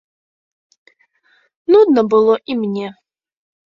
Нудна 1.77 2.01
было 2.17 2.33
і 2.53 2.61
мне. 2.67 2.87